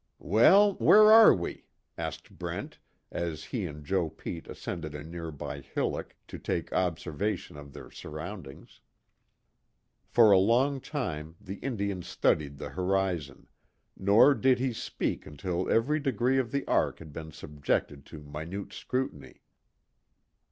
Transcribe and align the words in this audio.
"Well, 0.17 0.73
where 0.79 1.11
are 1.11 1.31
we?" 1.31 1.65
asked 1.95 2.31
Brent, 2.39 2.79
as 3.11 3.43
he 3.43 3.67
and 3.67 3.85
Joe 3.85 4.09
Pete 4.09 4.47
ascended 4.47 4.95
a 4.95 5.03
nearby 5.03 5.59
hillock 5.59 6.15
to 6.27 6.39
take 6.39 6.73
observation 6.73 7.55
of 7.55 7.71
their 7.71 7.91
surroundings. 7.91 8.79
For 10.07 10.31
a 10.31 10.39
long 10.39 10.79
time 10.81 11.35
the 11.39 11.57
Indian 11.57 12.01
studied 12.01 12.57
the 12.57 12.69
horizon, 12.69 13.47
nor 13.95 14.33
did 14.33 14.57
he 14.57 14.73
speak 14.73 15.27
until 15.27 15.69
every 15.69 15.99
degree 15.99 16.39
of 16.39 16.49
the 16.51 16.65
arc 16.67 16.97
had 16.97 17.13
been 17.13 17.31
subjected 17.31 18.03
to 18.07 18.21
minute 18.23 18.73
scrutiny. 18.73 19.41